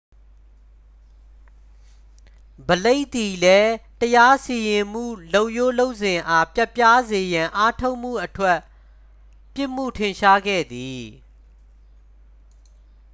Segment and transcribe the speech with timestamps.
[2.67, 8.59] ဘလိတ် သည်လည်း တရားစီရင်မှုလုပ်ရိုးလုပ်စဉ်အား ပျက်ပြားစေရန် အားထုတ်မှုအတွက်
[9.53, 11.03] ပြစ်မှုထင်ရှားခဲ့သည်